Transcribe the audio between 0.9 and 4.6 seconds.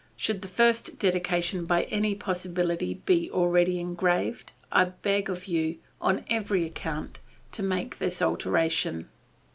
dedication by any possibility be already engraved,